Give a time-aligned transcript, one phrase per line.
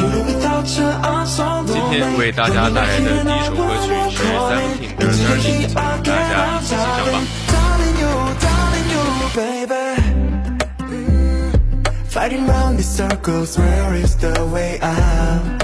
[0.00, 0.04] 今
[1.90, 7.14] 天为大家带来的第一首歌曲是 Seventeen 的 Dirty，大家一起欣赏吧。
[12.08, 15.62] Fighting round these circles, where is the way out?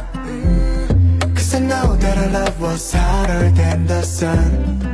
[1.35, 4.93] Cause I know that our love was hotter than the sun.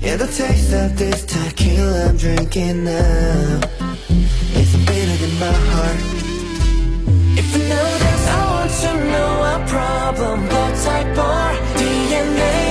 [0.00, 3.60] Yeah, the taste of this tequila I'm drinking now
[4.54, 6.11] It's bitter in my heart
[7.53, 10.47] This, I want to know our problem.
[10.49, 12.62] Blood type or DNA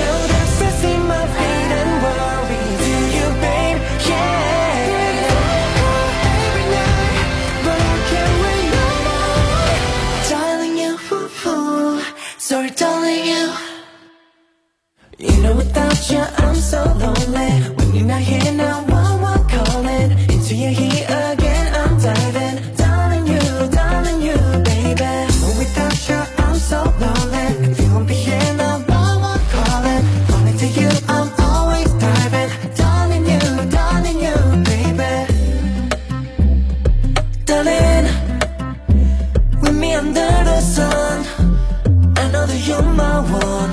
[42.72, 43.16] you're my
[43.48, 43.72] one.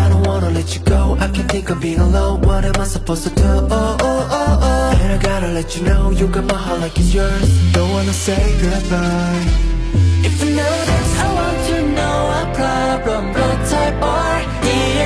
[0.00, 1.00] I don't wanna let you go.
[1.24, 2.36] I can't think of being alone.
[2.48, 3.50] What am I supposed to do?
[3.78, 5.02] Oh, oh, oh, oh.
[5.02, 7.48] And I gotta let you know You got my heart like it's yours.
[7.76, 9.44] Don't wanna say goodbye.
[10.28, 14.32] If you know this I want to know our problem Blood type or
[14.64, 14.99] DNA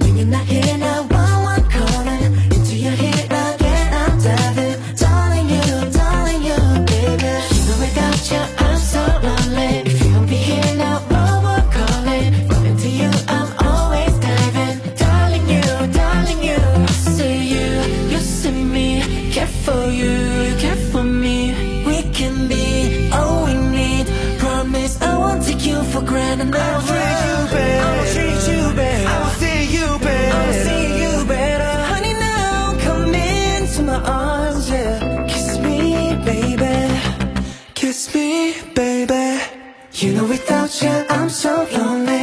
[0.00, 0.63] when you're not here.
[41.72, 42.13] Lonely.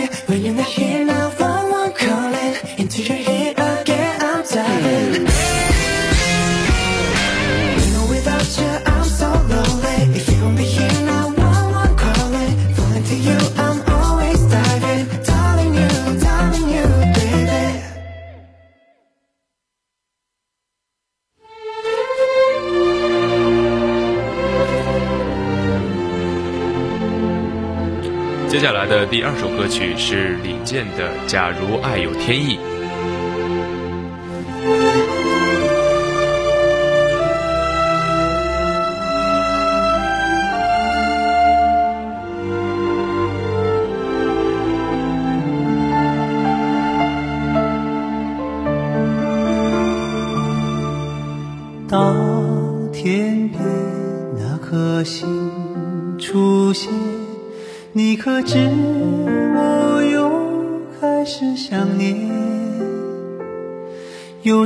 [29.11, 32.57] 第二首歌曲是李健的《假如爱有天意》。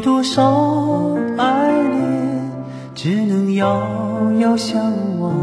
[0.06, 2.52] 多少爱恋
[2.94, 4.80] 只能遥遥相
[5.20, 5.34] 望，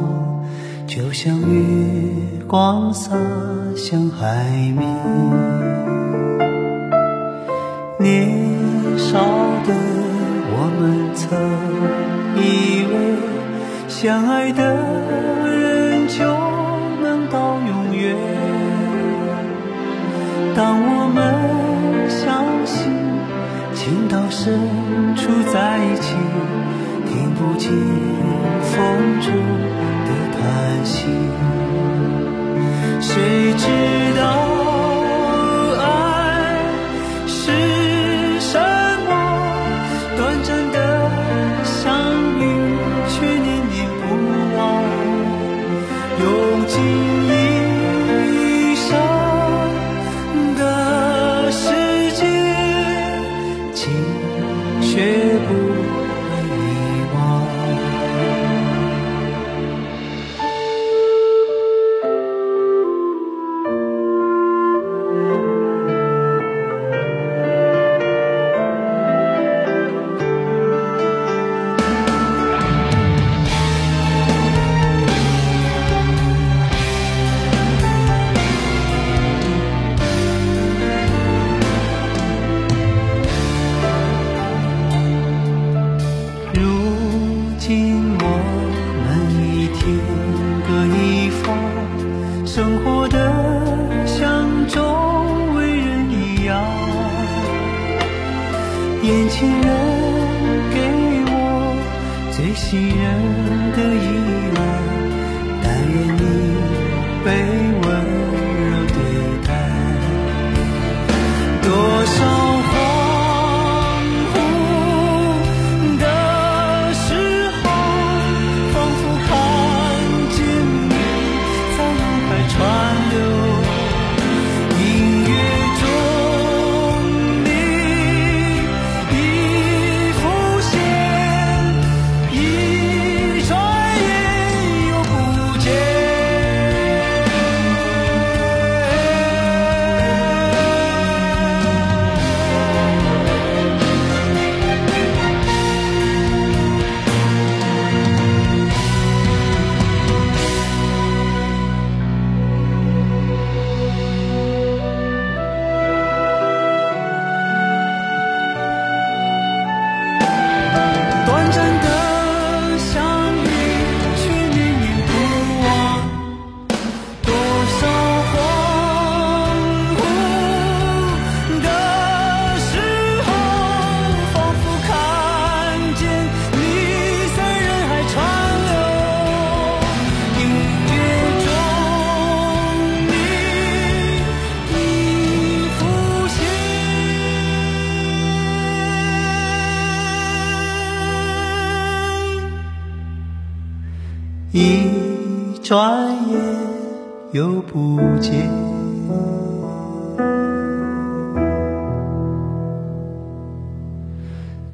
[0.86, 3.10] 就像月光洒
[3.76, 4.44] 向海
[4.78, 4.86] 面。
[7.98, 9.18] 年少
[9.66, 9.74] 的
[10.54, 11.26] 我们曾
[12.36, 12.40] 以
[12.86, 12.94] 为，
[13.88, 14.62] 相爱的
[15.44, 15.61] 人
[24.34, 24.58] 深
[25.14, 26.16] 处在一起，
[27.06, 27.70] 听不见
[28.62, 29.30] 风中
[30.06, 30.40] 的叹
[30.84, 31.06] 息，
[32.98, 33.66] 谁知
[34.18, 34.22] 道？
[35.78, 35.84] 爱
[37.26, 38.58] 是什
[39.06, 39.10] 么？
[40.16, 40.76] 短暂的
[41.62, 41.92] 相
[42.40, 42.42] 遇，
[43.10, 44.02] 却念念不
[44.56, 44.60] 忘，
[46.20, 46.26] 用
[46.66, 46.80] 尽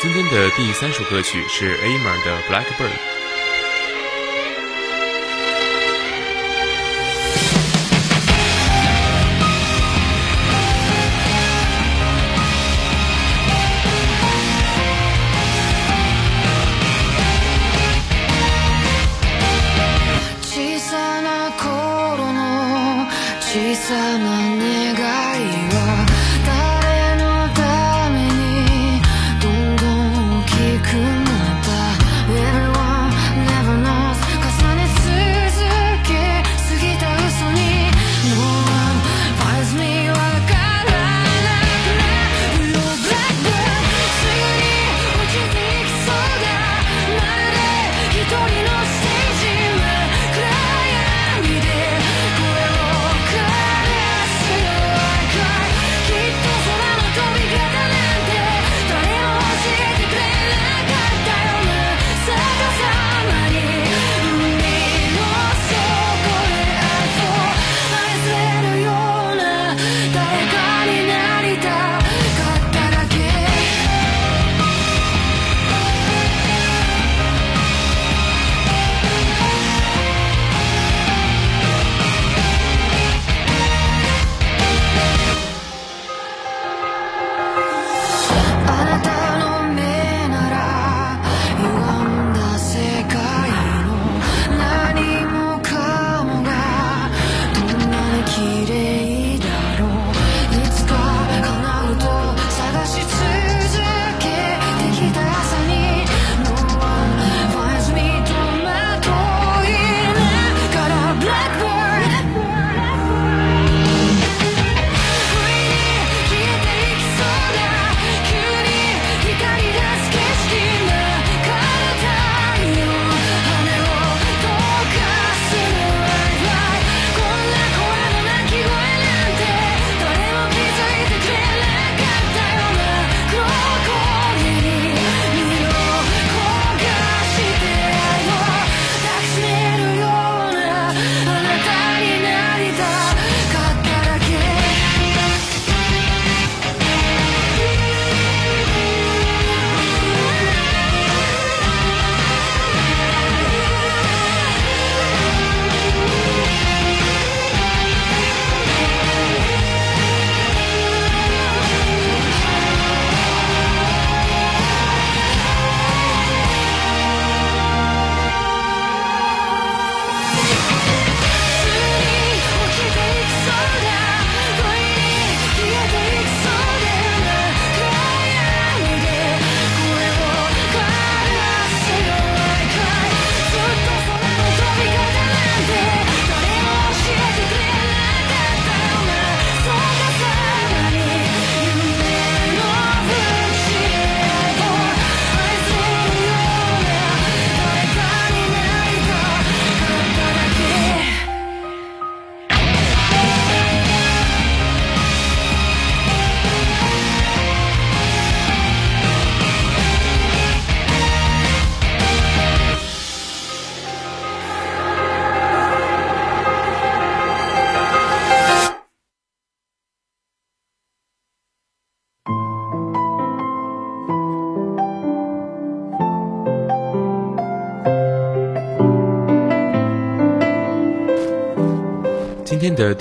[0.00, 2.88] 今天的第三首歌曲是 A m a r 的《Blackbird》。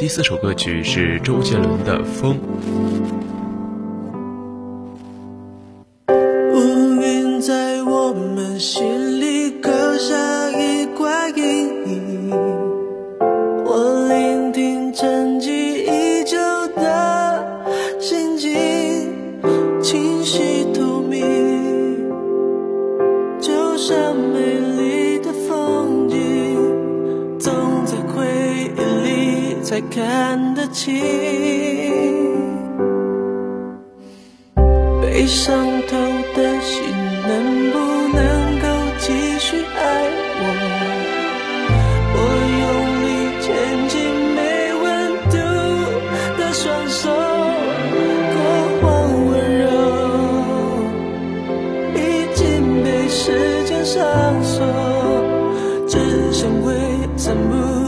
[0.08, 2.40] 第四首歌曲是周杰伦的风。
[29.78, 30.96] 才看得清，
[35.00, 35.56] 被伤
[35.88, 35.96] 透
[36.36, 36.84] 的心
[37.28, 37.78] 能不
[38.18, 38.66] 能够
[38.98, 39.80] 继续爱
[40.40, 40.42] 我？
[42.16, 42.18] 我
[42.58, 42.66] 用
[43.04, 43.06] 力
[43.40, 43.46] 牵
[43.88, 43.94] 起
[44.34, 44.38] 没
[44.82, 44.86] 温
[45.30, 45.38] 度
[46.40, 47.14] 的双手，
[48.34, 48.36] 过
[48.82, 48.88] 往
[49.28, 49.64] 温柔
[51.94, 51.96] 已
[52.34, 52.42] 经
[52.84, 54.02] 被时间上
[54.44, 54.66] 锁，
[55.88, 56.74] 只剩挥
[57.16, 57.87] 散不。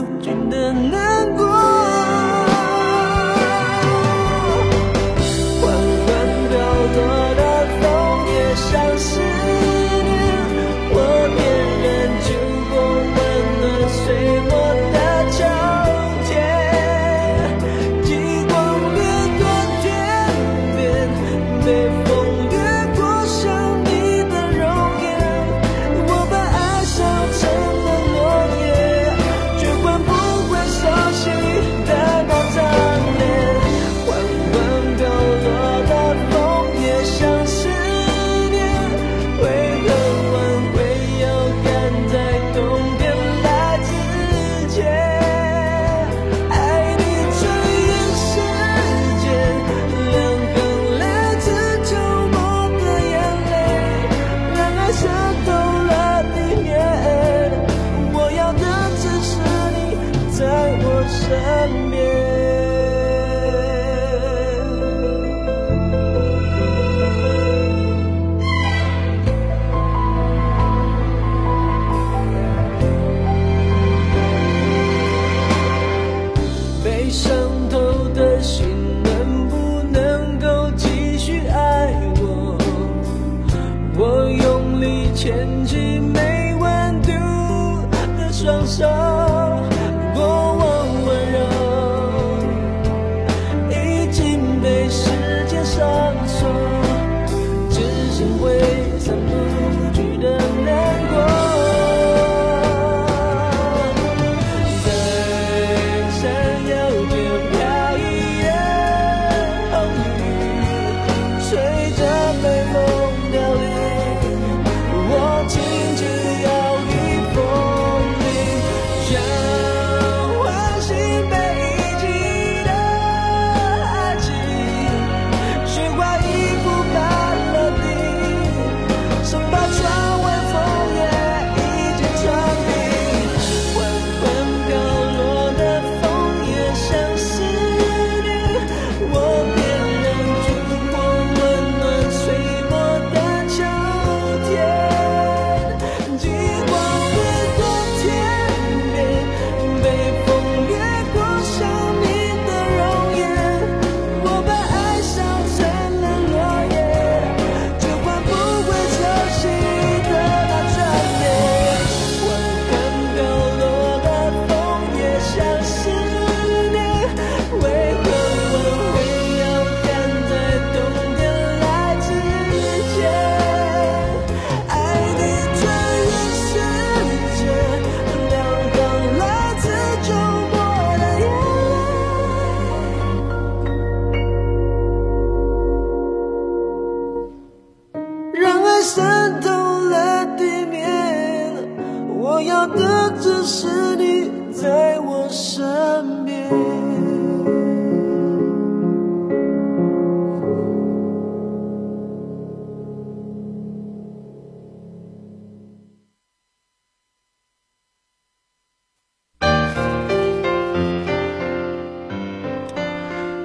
[192.76, 196.50] 的只是你在我身边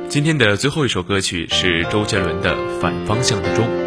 [0.09, 3.84] 今天的最后一首歌曲是周杰伦的反方向的钟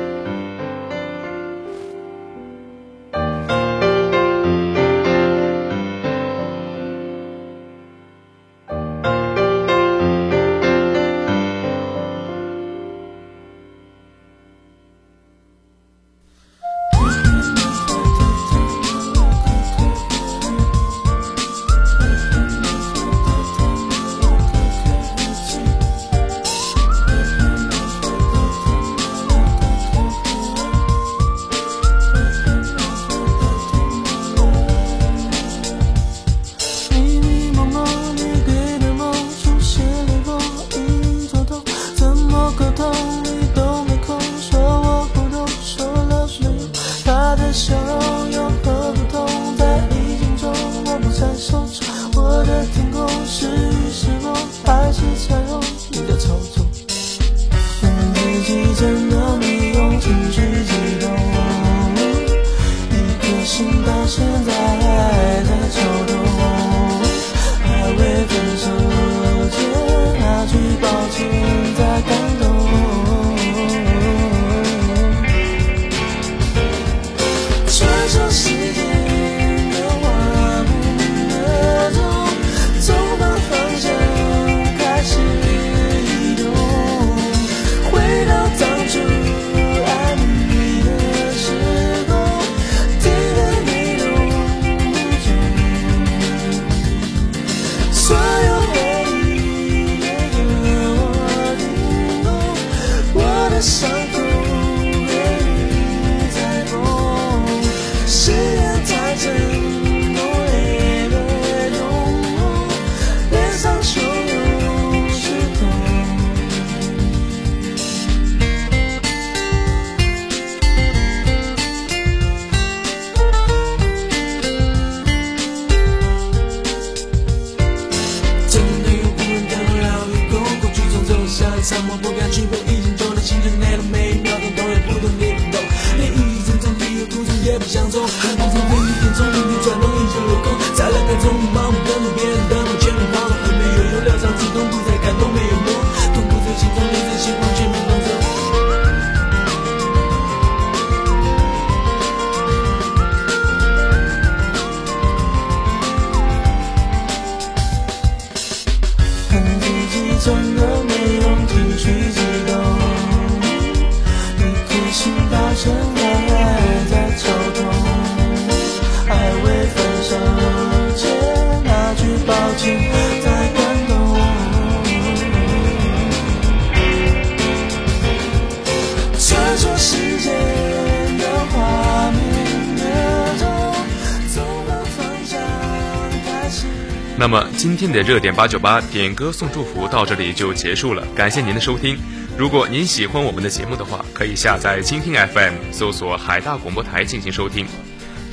[187.29, 191.97] 那么今天的热点八九八点歌送祝福到这里就结束了，感谢您的收听。
[192.37, 197.67] 如果您喜欢我们的节目的话，可以下载蜻蜓 FM，搜索海大广播台进行收听。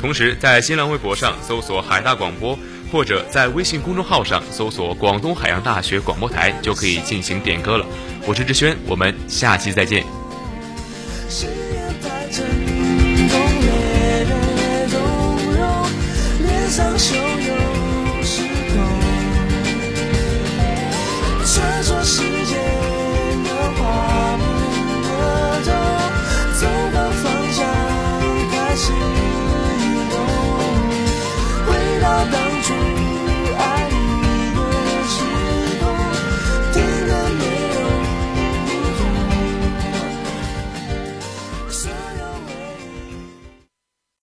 [0.00, 2.56] 同时，在新浪微博上搜索海大广播，
[2.92, 7.84] 或者在微信公众号上搜索广东海洋大学广播台，就可以进行点歌了。
[8.28, 10.04] 我是志轩，我们下期再见。
[16.70, 17.43] 上汹